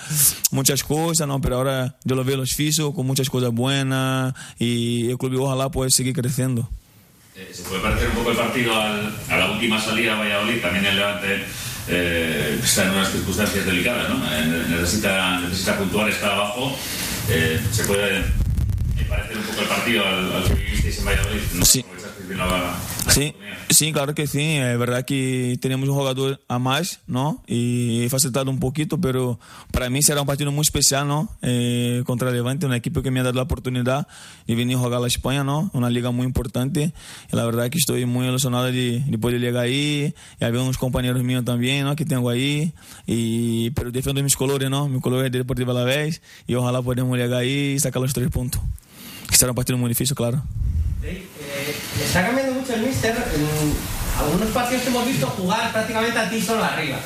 muchas 0.51 0.83
cosas, 0.83 1.27
¿no? 1.27 1.39
pero 1.41 1.57
ahora 1.57 1.97
yo 2.03 2.15
lo 2.15 2.23
veo 2.23 2.37
los 2.37 2.53
físicos 2.53 2.93
con 2.93 3.05
muchas 3.05 3.29
cosas 3.29 3.51
buenas 3.51 4.33
y 4.59 5.09
el 5.09 5.17
club 5.17 5.41
ojalá 5.41 5.69
pueda 5.69 5.89
seguir 5.89 6.13
creciendo. 6.13 6.69
Eh, 7.35 7.49
se 7.53 7.63
puede 7.63 7.81
parecer 7.81 8.09
un 8.09 8.15
poco 8.15 8.31
el 8.31 8.37
partido 8.37 8.73
a 8.75 9.37
la 9.37 9.51
última 9.51 9.79
salida 9.79 10.15
a 10.15 10.19
Valladolid, 10.19 10.59
también 10.59 10.85
el 10.85 10.95
Levante 10.95 11.45
eh, 11.89 12.59
está 12.61 12.83
en 12.83 12.91
unas 12.91 13.11
circunstancias 13.11 13.65
delicadas, 13.65 14.09
¿no? 14.09 14.15
Eh, 14.33 14.65
necesita, 14.69 15.39
necesita 15.39 15.77
puntuar, 15.77 16.09
está 16.09 16.33
abajo. 16.33 16.75
Eh, 17.29 17.59
se 17.71 17.83
puede 17.85 18.23
parecer 19.07 19.37
un 19.37 19.43
poco 19.43 19.61
el 19.61 19.67
partido 19.67 20.05
al, 20.05 20.43
vivisteis 20.43 20.66
en 20.95 21.05
Valladolid. 21.05 21.41
¿no? 21.55 21.65
Sí. 21.65 21.85
Sí, 23.09 23.33
sí, 23.69 23.93
claro 23.93 24.13
que 24.13 24.27
sí. 24.27 24.57
Es 24.57 24.77
verdad 24.77 25.05
que 25.05 25.57
tenemos 25.61 25.87
un 25.87 25.95
jugador 25.95 26.41
a 26.47 26.59
más, 26.59 26.99
¿no? 27.07 27.43
Y 27.47 28.05
facilitado 28.09 28.51
un 28.51 28.59
poquito, 28.59 28.99
pero 28.99 29.39
para 29.71 29.89
mí 29.89 30.01
será 30.03 30.21
un 30.21 30.27
partido 30.27 30.51
muy 30.51 30.61
especial, 30.61 31.07
¿no? 31.07 31.29
Eh, 31.41 32.03
contra 32.05 32.31
Levante, 32.31 32.65
una 32.65 32.75
equipo 32.75 33.01
que 33.01 33.11
me 33.11 33.21
ha 33.21 33.23
dado 33.23 33.35
la 33.35 33.43
oportunidad 33.43 34.07
de 34.45 34.55
venir 34.55 34.75
a 34.75 34.79
jugar 34.79 34.95
a 34.95 34.99
la 34.99 35.07
España, 35.07 35.43
¿no? 35.43 35.71
Una 35.73 35.89
liga 35.89 36.11
muy 36.11 36.25
importante. 36.25 36.93
Y 37.31 37.35
la 37.35 37.45
verdad 37.45 37.69
que 37.69 37.77
estoy 37.77 38.05
muy 38.05 38.27
ilusionado 38.27 38.65
de, 38.65 39.03
de 39.05 39.17
poder 39.17 39.39
llegar 39.39 39.63
ahí. 39.63 40.13
Y 40.39 40.43
había 40.43 40.61
unos 40.61 40.77
compañeros 40.77 41.23
míos 41.23 41.45
también, 41.45 41.85
¿no? 41.85 41.95
Que 41.95 42.05
tengo 42.05 42.29
ahí. 42.29 42.73
Y, 43.05 43.71
pero 43.71 43.91
defiendo 43.91 44.21
mis 44.21 44.35
colores, 44.35 44.69
¿no? 44.69 44.89
Mi 44.89 44.99
color 44.99 45.25
es 45.25 45.31
de 45.31 45.39
Deportivo 45.39 45.71
Alavés. 45.71 46.21
Y 46.45 46.55
ojalá 46.55 46.81
podamos 46.81 47.17
llegar 47.17 47.39
ahí 47.39 47.73
y 47.75 47.79
sacar 47.79 48.01
los 48.01 48.13
tres 48.13 48.29
puntos. 48.29 48.61
Que 49.29 49.35
será 49.37 49.51
un 49.51 49.55
partido 49.55 49.77
muy 49.77 49.89
difícil, 49.89 50.15
claro. 50.15 50.43
Eh, 51.03 51.25
le 51.97 52.03
está 52.03 52.25
cambiando 52.25 52.53
mucho 52.53 52.73
el 52.73 52.81
míster. 52.81 53.11
En 53.11 54.23
algunos 54.23 54.49
partidos 54.49 54.85
hemos 54.87 55.05
visto 55.05 55.27
jugar 55.27 55.71
prácticamente 55.71 56.17
a 56.17 56.29
ti 56.29 56.41
solo 56.41 56.63
arriba. 56.63 56.97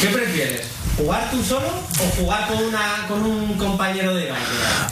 ¿Qué 0.00 0.08
prefieres? 0.08 0.62
¿Jugar 0.96 1.30
tú 1.30 1.42
solo 1.42 1.68
o 1.68 2.20
jugar 2.20 2.46
con, 2.48 2.62
una, 2.62 3.06
con 3.08 3.22
un 3.22 3.54
compañero 3.54 4.14
de 4.14 4.30
banco? 4.30 4.44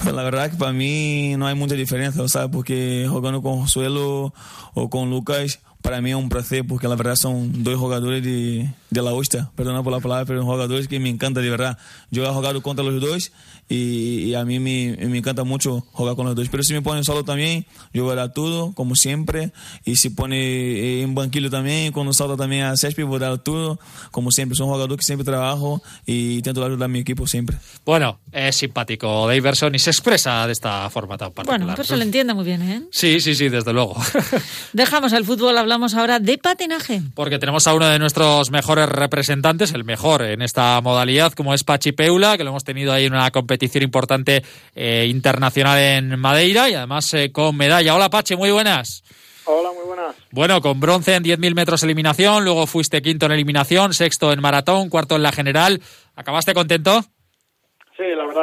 Pues 0.03 0.15
La 0.15 0.23
verdad 0.23 0.51
que 0.51 0.57
para 0.57 0.73
mí 0.73 1.37
no 1.37 1.47
hay 1.47 1.55
mucha 1.55 1.75
diferencia, 1.75 2.27
¿sabes? 2.29 2.49
Porque 2.51 3.07
jugando 3.09 3.43
con 3.43 3.61
Josuelo 3.61 4.33
o 4.75 4.91
con 4.91 5.11
Lucas, 5.11 5.61
para 5.83 6.01
mí 6.01 6.11
es 6.11 6.17
un 6.17 6.31
placer, 6.31 6.67
porque 6.67 6.89
la 6.89 6.97
verdad 6.97 7.17
son 7.17 7.63
dos 7.63 7.79
jugadores 7.79 8.25
de, 8.25 8.71
de 8.91 9.03
la 9.03 9.13
hostia, 9.13 9.51
perdona 9.55 9.83
por 9.83 9.93
la 9.93 10.01
palabra, 10.01 10.25
pero 10.25 10.41
son 10.41 10.49
jugadores 10.49 10.89
que 10.89 10.99
me 10.99 11.09
encanta 11.09 11.41
de 11.41 11.49
verdad. 11.49 11.79
Yo 12.11 12.25
he 12.25 12.29
jugado 12.29 12.61
contra 12.63 12.85
los 12.85 13.01
dos 13.01 13.33
y, 13.69 14.25
y 14.25 14.35
a 14.35 14.45
mí 14.45 14.59
me, 14.59 14.97
me 14.99 15.19
encanta 15.19 15.45
mucho 15.45 15.87
jugar 15.93 16.17
con 16.17 16.27
los 16.27 16.35
dos. 16.35 16.49
Pero 16.49 16.63
si 16.65 16.75
me 16.75 16.83
ponen 16.83 17.05
solo 17.05 17.25
también, 17.25 17.67
yo 17.93 18.05
voy 18.05 18.13
a 18.13 18.17
dar 18.17 18.33
todo, 18.33 18.73
como 18.75 18.97
siempre. 18.97 19.53
Y 19.85 19.97
si 19.97 20.11
pone 20.11 21.03
en 21.03 21.15
banquillo 21.15 21.51
también, 21.51 21.93
cuando 21.93 22.13
salta 22.13 22.37
también 22.37 22.65
a 22.65 22.77
césped, 22.77 23.05
voy 23.05 23.17
a 23.17 23.29
dar 23.31 23.39
todo, 23.39 23.79
como 24.11 24.33
siempre. 24.33 24.57
Son 24.57 24.67
jugadores 24.67 24.97
que 24.97 25.05
siempre 25.05 25.25
trabajo 25.25 25.83
y 26.05 26.37
intento 26.37 26.65
ayudar 26.65 26.85
a 26.85 26.89
mi 26.89 26.99
equipo 26.99 27.27
siempre. 27.27 27.57
Bueno, 27.87 28.19
es 28.33 28.57
simpático 28.57 29.29
Daverson 29.29 29.75
y 29.75 29.79
se 29.79 29.91
expresa 29.91 30.47
de 30.47 30.53
esta 30.53 30.91
forma 30.91 31.17
tan 31.17 31.33
particular. 31.33 31.61
Bueno, 31.61 31.77
pues 31.77 31.89
se 31.89 31.97
lo 31.97 32.03
entiende 32.03 32.35
muy 32.35 32.45
bien, 32.45 32.63
¿eh? 32.63 32.83
Sí, 32.91 33.21
sí, 33.21 33.37
sí, 33.37 33.49
desde 33.49 33.73
luego. 33.73 33.97
Dejamos 34.73 35.13
el 35.13 35.25
fútbol, 35.25 35.57
hablamos 35.57 35.95
ahora 35.95 36.19
de 36.19 36.39
patinaje. 36.39 37.03
Porque 37.15 37.39
tenemos 37.39 37.67
a 37.67 37.75
uno 37.75 37.87
de 37.87 37.99
nuestros 37.99 38.51
mejores 38.51 38.80
representantes, 38.89 39.73
el 39.73 39.85
mejor 39.85 40.23
en 40.23 40.43
esta 40.43 40.81
modalidad, 40.81 41.33
como 41.33 41.55
es 41.55 41.65
Pachi 41.65 41.93
Peula, 41.93 42.37
que 42.37 42.45
lo 42.45 42.51
hemos 42.51 42.65
tenido 42.65 42.93
ahí 42.93 43.07
en 43.07 43.15
una 43.15 43.31
competición 43.31 43.85
importante 43.85 44.43
eh, 44.75 45.07
internacional 45.09 45.79
en 45.79 46.19
Madeira 46.19 46.69
y 46.71 46.75
además 46.75 47.13
eh, 47.15 47.33
con 47.33 47.57
medalla. 47.57 47.95
Hola 47.95 48.11
Pachi, 48.11 48.37
muy 48.37 48.51
buenas. 48.51 49.03
Hola, 49.45 49.71
muy 49.73 49.85
buenas. 49.85 50.15
Bueno, 50.31 50.61
con 50.61 50.79
bronce 50.81 51.15
en 51.15 51.25
10.000 51.25 51.55
metros 51.55 51.83
eliminación, 51.83 52.45
luego 52.45 52.67
fuiste 52.67 53.03
quinto 53.03 53.27
en 53.27 53.33
eliminación, 53.33 53.95
sexto 53.95 54.33
en 54.33 54.41
maratón, 54.41 54.89
cuarto 54.89 55.17
en 55.17 55.23
la 55.23 55.33
general. 55.33 55.83
¿Acabaste 56.15 56.55
contento? 56.55 57.05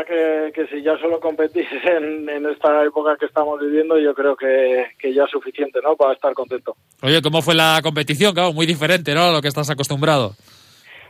Que 0.05 0.67
si 0.71 0.81
ya 0.81 0.97
solo 0.97 1.19
competís 1.19 1.67
en, 1.85 2.27
en 2.29 2.45
esta 2.47 2.83
época 2.83 3.15
que 3.19 3.25
estamos 3.25 3.59
viviendo, 3.59 3.97
yo 3.99 4.13
creo 4.13 4.35
que, 4.35 4.85
que 4.99 5.13
ya 5.13 5.23
es 5.23 5.31
suficiente, 5.31 5.79
¿no? 5.83 5.95
Para 5.95 6.13
estar 6.13 6.33
contento. 6.33 6.75
Oye, 7.01 7.21
¿cómo 7.21 7.41
fue 7.41 7.55
la 7.55 7.79
competición? 7.83 8.33
Claro, 8.33 8.53
muy 8.53 8.65
diferente, 8.65 9.13
¿no? 9.13 9.23
A 9.23 9.31
lo 9.31 9.41
que 9.41 9.47
estás 9.47 9.69
acostumbrado. 9.69 10.35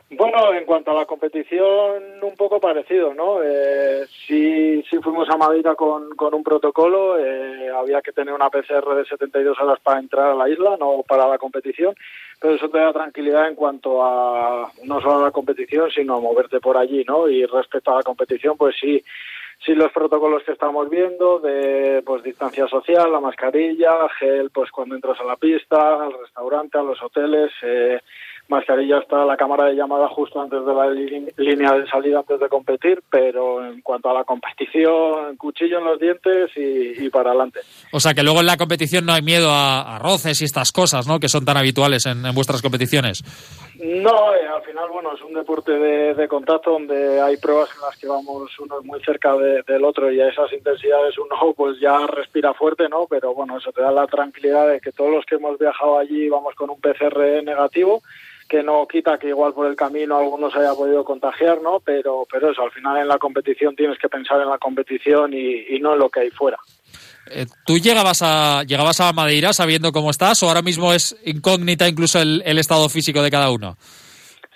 Bueno, 0.09 0.53
en 0.53 0.63
cuanto 0.63 0.91
a 0.91 0.93
la 0.93 1.05
competición, 1.05 2.01
un 2.21 2.35
poco 2.37 2.61
parecido, 2.61 3.13
¿no? 3.13 3.43
Eh, 3.43 4.05
sí, 4.25 4.81
sí 4.89 4.99
fuimos 4.99 5.29
a 5.29 5.35
Madeira 5.35 5.75
con, 5.75 6.15
con 6.15 6.33
un 6.33 6.43
protocolo, 6.43 7.19
eh, 7.19 7.69
había 7.69 8.01
que 8.01 8.13
tener 8.13 8.33
una 8.33 8.49
PCR 8.49 8.95
de 8.95 9.03
72 9.03 9.59
horas 9.59 9.79
para 9.83 9.99
entrar 9.99 10.27
a 10.31 10.35
la 10.35 10.47
isla, 10.47 10.77
no 10.79 11.03
para 11.05 11.27
la 11.27 11.37
competición, 11.37 11.93
pero 12.39 12.53
eso 12.53 12.69
te 12.69 12.77
da 12.77 12.93
tranquilidad 12.93 13.49
en 13.49 13.55
cuanto 13.55 14.01
a 14.01 14.71
no 14.85 15.01
solo 15.01 15.19
a 15.19 15.23
la 15.23 15.31
competición, 15.31 15.91
sino 15.91 16.15
a 16.15 16.21
moverte 16.21 16.61
por 16.61 16.77
allí, 16.77 17.03
¿no? 17.03 17.27
Y 17.27 17.45
respecto 17.45 17.91
a 17.91 17.97
la 17.97 18.03
competición, 18.03 18.55
pues 18.55 18.77
sí, 18.79 19.03
sí 19.65 19.73
los 19.75 19.91
protocolos 19.91 20.41
que 20.43 20.53
estamos 20.53 20.89
viendo 20.89 21.39
de 21.39 22.01
pues 22.05 22.23
distancia 22.23 22.65
social, 22.67 23.11
la 23.11 23.19
mascarilla, 23.19 24.07
gel 24.19 24.51
pues 24.51 24.71
cuando 24.71 24.95
entras 24.95 25.19
a 25.19 25.25
la 25.25 25.35
pista, 25.35 26.05
al 26.05 26.13
restaurante, 26.17 26.77
a 26.77 26.83
los 26.83 27.01
hoteles, 27.03 27.51
eh, 27.61 27.99
mascarilla 28.50 29.00
hasta 29.00 29.25
la 29.25 29.36
cámara 29.38 29.66
de 29.66 29.75
llamada 29.75 30.08
justo 30.10 30.42
antes 30.42 30.60
de 30.66 30.74
la 30.74 30.89
línea 30.89 31.74
de 31.74 31.88
salida 31.88 32.20
antes 32.20 32.39
de 32.39 32.50
competir, 32.50 33.04
pero 33.10 33.66
en 33.66 33.82
cuanto 33.82 34.10
a 34.10 34.13
la 34.13 34.24
competición, 34.24 35.36
cuchillo 35.38 35.80
en 35.80 35.86
los 35.86 36.00
dientes 36.00 36.51
y, 36.56 37.06
y 37.06 37.10
para 37.10 37.32
adelante. 37.32 37.60
O 37.92 38.00
sea 38.00 38.13
que 38.13 38.24
luego 38.24 38.39
en 38.39 38.46
la 38.46 38.58
competición 38.58 39.06
no 39.06 39.13
hay 39.13 39.22
miedo 39.22 39.51
a, 39.51 39.96
a 39.96 40.00
roces 40.00 40.42
y 40.42 40.46
estas 40.46 40.72
cosas, 40.72 41.08
¿no? 41.08 41.20
Que 41.20 41.30
son 41.30 41.46
tan 41.46 41.58
habituales 41.58 42.06
en, 42.06 42.25
en 42.25 42.36
vuestras 42.36 42.62
competiciones. 42.62 43.24
No, 43.79 44.34
eh, 44.34 44.48
al 44.48 44.62
final, 44.63 44.89
bueno, 44.89 45.13
es 45.13 45.22
un 45.22 45.34
deporte 45.34 45.72
de, 45.72 46.27
contacto 46.27 46.72
donde 46.72 47.22
hay 47.22 47.38
pruebas 47.38 47.69
en 47.75 47.81
las 47.81 47.96
que 47.98 48.07
vamos 48.07 48.57
uno 48.60 48.81
muy 48.84 49.00
cerca 49.01 49.36
de- 49.38 49.62
del 49.63 49.84
otro 49.86 50.12
y 50.12 50.19
a 50.19 50.29
esas 50.29 50.51
intensidades 50.51 51.17
uno 51.17 51.36
pues 51.55 51.79
ya 51.79 52.05
respira 52.07 52.53
fuerte, 52.53 52.89
¿no? 52.89 53.05
Pero 53.07 53.34
bueno, 53.36 53.57
eso 53.57 53.72
te 53.72 53.81
da 53.81 53.91
la 53.91 54.07
tranquilidad 54.07 54.67
de 54.67 54.79
que 54.81 54.91
todos 54.91 55.12
los 55.12 55.25
que 55.25 55.36
hemos 55.36 55.60
viajado 55.60 56.00
allí 56.00 56.27
vamos 56.27 56.55
con 56.55 56.69
un 56.72 56.81
PCR 56.81 57.43
negativo, 57.43 58.01
que 58.50 58.63
no 58.63 58.88
quita 58.88 59.19
que 59.19 59.27
igual 59.27 59.53
por 59.53 59.67
el 59.67 59.75
camino 59.75 60.17
algunos 60.17 60.55
haya 60.55 60.74
podido 60.74 61.03
contagiar, 61.03 61.62
¿no? 61.62 61.79
Pero, 61.81 62.25
pero 62.31 62.51
eso, 62.51 62.63
al 62.63 62.72
final 62.72 62.98
en 62.98 63.07
la 63.07 63.19
competición 63.19 63.75
tienes 63.75 64.00
que 64.00 64.10
pensar 64.10 64.41
en 64.41 64.50
la 64.50 64.57
competición 64.57 65.34
y, 65.34 65.65
y 65.69 65.79
no 65.79 65.93
en 65.93 66.00
lo 66.00 66.10
que 66.10 66.22
hay 66.22 66.29
fuera. 66.31 66.57
Eh, 67.32 67.46
¿Tú 67.65 67.77
llegabas 67.77 68.22
a, 68.22 68.63
llegabas 68.63 69.00
a 69.01 69.13
Madeira 69.13 69.53
sabiendo 69.53 69.91
cómo 69.91 70.10
estás 70.10 70.41
o 70.44 70.48
ahora 70.48 70.62
mismo 70.62 70.94
es 70.94 71.15
incógnita 71.25 71.88
incluso 71.88 72.20
el, 72.20 72.41
estado 72.58 72.88
físico 72.89 73.22
de 73.22 73.32
cada 73.32 73.51
uno? 73.51 73.75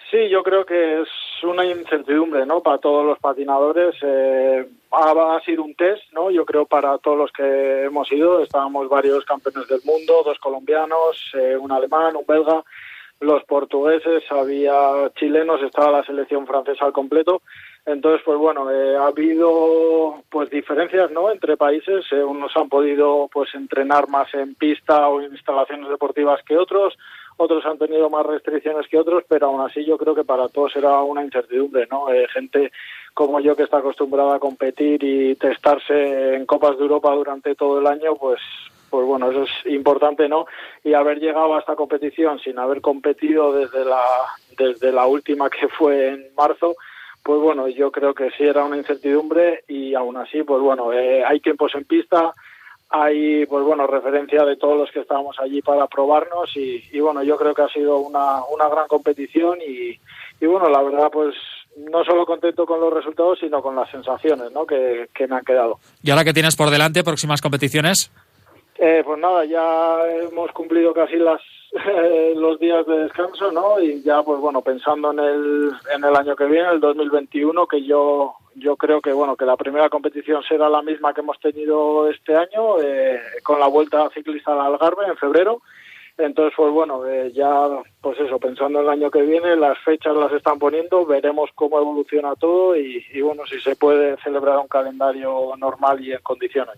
Sí, 0.09 0.29
yo 0.29 0.43
creo 0.43 0.65
que 0.65 1.01
es 1.01 1.07
una 1.43 1.65
incertidumbre, 1.65 2.45
¿no? 2.45 2.61
Para 2.61 2.77
todos 2.77 3.05
los 3.05 3.17
patinadores. 3.19 3.95
Eh, 4.01 4.65
ha, 4.91 5.13
va 5.13 5.37
a 5.37 5.41
ser 5.41 5.59
un 5.59 5.73
test, 5.75 6.03
¿no? 6.11 6.31
Yo 6.31 6.45
creo 6.45 6.65
para 6.65 6.97
todos 6.97 7.17
los 7.17 7.31
que 7.31 7.85
hemos 7.85 8.11
ido. 8.11 8.41
Estábamos 8.41 8.89
varios 8.89 9.23
campeones 9.25 9.67
del 9.67 9.81
mundo, 9.85 10.21
dos 10.25 10.37
colombianos, 10.39 11.31
eh, 11.33 11.55
un 11.57 11.71
alemán, 11.71 12.15
un 12.15 12.25
belga, 12.27 12.63
los 13.21 13.43
portugueses, 13.45 14.23
había 14.29 15.11
chilenos, 15.15 15.61
estaba 15.61 15.99
la 15.99 16.03
selección 16.03 16.45
francesa 16.45 16.85
al 16.85 16.93
completo. 16.93 17.41
Entonces, 17.85 18.21
pues 18.25 18.37
bueno, 18.37 18.69
eh, 18.69 18.95
ha 18.97 19.07
habido 19.07 20.23
pues 20.29 20.49
diferencias, 20.49 21.09
¿no? 21.11 21.31
Entre 21.31 21.57
países. 21.57 22.05
Eh, 22.11 22.23
unos 22.23 22.51
han 22.55 22.69
podido 22.69 23.29
pues 23.31 23.53
entrenar 23.55 24.07
más 24.09 24.31
en 24.33 24.55
pista 24.55 25.07
o 25.07 25.21
instalaciones 25.21 25.89
deportivas 25.89 26.41
que 26.43 26.57
otros 26.57 26.95
otros 27.37 27.65
han 27.65 27.77
tenido 27.77 28.09
más 28.09 28.25
restricciones 28.25 28.87
que 28.87 28.97
otros, 28.97 29.23
pero 29.27 29.47
aún 29.47 29.61
así 29.61 29.83
yo 29.83 29.97
creo 29.97 30.13
que 30.13 30.23
para 30.23 30.47
todos 30.49 30.75
era 30.75 31.01
una 31.01 31.23
incertidumbre, 31.23 31.87
¿no? 31.89 32.11
Eh, 32.13 32.27
gente 32.31 32.71
como 33.13 33.39
yo 33.39 33.55
que 33.55 33.63
está 33.63 33.77
acostumbrada 33.77 34.35
a 34.35 34.39
competir 34.39 35.03
y 35.03 35.35
testarse 35.35 36.35
en 36.35 36.45
Copas 36.45 36.77
de 36.77 36.83
Europa 36.83 37.13
durante 37.15 37.55
todo 37.55 37.79
el 37.79 37.87
año, 37.87 38.15
pues 38.15 38.39
pues 38.91 39.07
bueno, 39.07 39.31
eso 39.31 39.43
es 39.43 39.73
importante, 39.73 40.27
¿no? 40.27 40.45
Y 40.83 40.93
haber 40.93 41.19
llegado 41.19 41.55
a 41.55 41.59
esta 41.59 41.75
competición 41.75 42.39
sin 42.39 42.59
haber 42.59 42.81
competido 42.81 43.53
desde 43.53 43.85
la 43.85 44.03
desde 44.57 44.91
la 44.91 45.07
última 45.07 45.49
que 45.49 45.67
fue 45.79 46.09
en 46.09 46.27
marzo, 46.35 46.75
pues 47.23 47.39
bueno, 47.39 47.67
yo 47.69 47.91
creo 47.91 48.13
que 48.13 48.29
sí 48.31 48.43
era 48.43 48.65
una 48.65 48.77
incertidumbre 48.77 49.63
y 49.67 49.95
aún 49.95 50.17
así, 50.17 50.43
pues 50.43 50.61
bueno, 50.61 50.91
eh, 50.91 51.23
hay 51.23 51.39
tiempos 51.39 51.71
en 51.75 51.85
pista, 51.85 52.33
hay 52.91 53.45
pues 53.45 53.63
bueno 53.63 53.87
referencia 53.87 54.43
de 54.43 54.57
todos 54.57 54.77
los 54.77 54.91
que 54.91 54.99
estábamos 54.99 55.39
allí 55.39 55.61
para 55.61 55.87
probarnos 55.87 56.55
y, 56.57 56.83
y 56.91 56.99
bueno 56.99 57.23
yo 57.23 57.37
creo 57.37 57.53
que 57.53 57.61
ha 57.61 57.69
sido 57.69 57.99
una, 57.99 58.43
una 58.53 58.67
gran 58.67 58.87
competición 58.87 59.59
y, 59.65 59.97
y 60.41 60.45
bueno 60.45 60.69
la 60.69 60.81
verdad 60.81 61.09
pues 61.09 61.33
no 61.89 62.03
solo 62.03 62.25
contento 62.25 62.65
con 62.65 62.81
los 62.81 62.93
resultados 62.93 63.39
sino 63.39 63.61
con 63.61 63.77
las 63.77 63.89
sensaciones 63.89 64.51
¿no? 64.51 64.65
que, 64.65 65.07
que 65.13 65.25
me 65.25 65.37
han 65.37 65.45
quedado 65.45 65.79
¿Y 66.03 66.11
ahora 66.11 66.25
que 66.25 66.33
tienes 66.33 66.57
por 66.57 66.69
delante 66.69 67.01
próximas 67.01 67.41
competiciones? 67.41 68.11
Eh, 68.81 69.03
pues 69.05 69.19
nada 69.19 69.45
ya 69.45 69.99
hemos 70.23 70.51
cumplido 70.53 70.91
casi 70.91 71.17
las 71.17 71.39
los 72.35 72.59
días 72.59 72.83
de 72.87 73.03
descanso 73.03 73.51
no 73.51 73.79
y 73.79 74.01
ya 74.01 74.23
pues 74.23 74.39
bueno 74.39 74.61
pensando 74.61 75.11
en 75.11 75.19
el 75.19 75.71
en 75.95 76.03
el 76.03 76.15
año 76.15 76.35
que 76.35 76.45
viene 76.45 76.67
el 76.69 76.79
2021 76.79 77.67
que 77.67 77.83
yo 77.83 78.33
yo 78.55 78.75
creo 78.77 78.99
que 78.99 79.13
bueno 79.13 79.35
que 79.35 79.45
la 79.45 79.55
primera 79.55 79.87
competición 79.89 80.41
será 80.41 80.67
la 80.67 80.81
misma 80.81 81.13
que 81.13 81.21
hemos 81.21 81.39
tenido 81.39 82.09
este 82.09 82.35
año 82.35 82.81
eh, 82.81 83.21
con 83.43 83.59
la 83.59 83.67
vuelta 83.67 84.09
ciclista 84.15 84.53
al 84.53 84.73
Algarve 84.73 85.05
en 85.05 85.15
febrero 85.15 85.61
entonces 86.21 86.53
pues 86.55 86.71
bueno 86.71 87.05
eh, 87.05 87.31
ya 87.33 87.67
pues 88.01 88.19
eso 88.19 88.39
pensando 88.39 88.79
en 88.79 88.85
el 88.85 88.91
año 88.91 89.11
que 89.11 89.21
viene 89.21 89.55
las 89.55 89.77
fechas 89.79 90.15
las 90.15 90.31
están 90.31 90.59
poniendo 90.59 91.05
veremos 91.05 91.49
cómo 91.55 91.79
evoluciona 91.79 92.35
todo 92.35 92.75
y, 92.75 93.03
y 93.13 93.21
bueno 93.21 93.43
si 93.45 93.59
se 93.59 93.75
puede 93.75 94.17
celebrar 94.23 94.57
un 94.57 94.67
calendario 94.67 95.53
normal 95.57 96.03
y 96.03 96.11
en 96.13 96.19
condiciones 96.21 96.75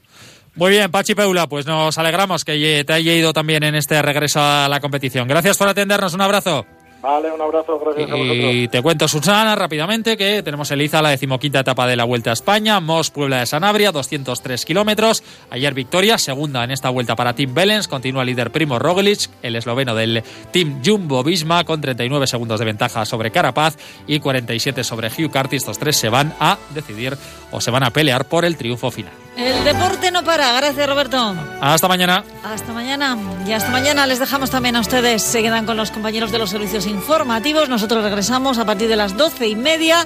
Muy 0.56 0.72
bien, 0.72 0.92
Pachi 0.92 1.16
Peula, 1.16 1.48
pues 1.48 1.66
nos 1.66 1.98
alegramos 1.98 2.44
que 2.46 2.84
te 2.86 2.94
haya 2.94 3.14
ido 3.14 3.34
también 3.34 3.64
en 3.64 3.76
este 3.76 4.00
regreso 4.02 4.40
a 4.40 4.68
la 4.70 4.80
competición. 4.80 5.28
Gracias 5.28 5.58
por 5.58 5.68
atendernos, 5.68 6.14
un 6.14 6.22
abrazo. 6.22 6.66
Vale, 7.04 7.34
un 7.34 7.42
abrazo, 7.42 7.78
gracias. 7.80 8.10
Y 8.18 8.70
te 8.70 8.82
cuento, 8.82 9.10
Susana, 9.10 9.56
rápidamente, 9.56 10.16
que 10.16 10.42
tenemos 10.42 10.72
en 10.72 10.80
Liza 10.80 11.02
la 11.02 11.10
decimoquinta 11.10 11.60
etapa 11.60 11.86
de 11.86 11.98
la 11.98 12.06
Vuelta 12.06 12.30
a 12.30 12.34
España, 12.34 12.80
Mos 12.80 13.12
Puebla 13.12 13.40
de 13.40 13.46
Sanabria, 13.46 13.92
203 13.92 14.64
kilómetros. 14.64 15.22
Ayer 15.50 15.74
victoria, 15.74 16.18
segunda 16.18 16.64
en 16.64 16.72
esta 16.72 16.90
vuelta 16.90 17.18
para 17.18 17.36
Tim 17.36 17.54
Belens, 17.54 17.90
continúa 17.90 18.24
líder 18.24 18.52
Primo 18.52 18.80
Roglic, 18.80 19.30
el 19.42 19.58
esloveno 19.58 19.96
del 19.96 20.24
Team 20.54 20.82
Jumbo 20.82 21.26
Visma, 21.26 21.66
con 21.66 21.82
39 21.82 22.26
segundos 22.26 22.60
de 22.60 22.66
ventaja 22.68 23.04
sobre 23.04 23.32
Carapaz 23.32 23.76
y 24.08 24.22
47 24.22 24.86
sobre 24.86 25.10
Hugh 25.10 25.30
Carty. 25.30 25.58
Estos 25.58 25.78
tres 25.78 25.98
se 25.98 26.08
van 26.08 26.34
a 26.40 26.58
decidir 26.74 27.18
o 27.52 27.60
se 27.60 27.70
van 27.70 27.84
a 27.84 27.92
pelear 27.92 28.24
por 28.30 28.46
el 28.46 28.56
triunfo 28.56 28.92
final. 28.92 29.23
El 29.36 29.64
deporte 29.64 30.12
no 30.12 30.24
para. 30.24 30.54
Gracias, 30.54 30.88
Roberto. 30.88 31.36
Hasta 31.60 31.88
mañana. 31.88 32.24
Hasta 32.44 32.72
mañana. 32.72 33.18
Y 33.48 33.52
hasta 33.54 33.72
mañana 33.72 34.06
les 34.06 34.20
dejamos 34.20 34.52
también 34.52 34.76
a 34.76 34.80
ustedes. 34.80 35.24
Se 35.24 35.42
quedan 35.42 35.66
con 35.66 35.76
los 35.76 35.92
compañeros 35.92 36.32
de 36.32 36.40
los 36.40 36.52
servicios 36.52 36.86
informativos. 36.86 37.68
Nosotros 37.68 38.04
regresamos 38.04 38.58
a 38.60 38.66
partir 38.66 38.88
de 38.88 38.96
las 38.96 39.18
doce 39.18 39.48
y 39.48 39.56
media. 39.56 40.06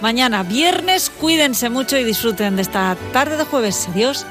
Mañana 0.00 0.42
viernes. 0.42 1.10
Cuídense 1.10 1.70
mucho 1.70 1.96
y 1.96 2.04
disfruten 2.04 2.56
de 2.56 2.62
esta 2.62 2.96
tarde 3.12 3.36
de 3.36 3.44
jueves. 3.44 3.88
Adiós. 3.90 4.26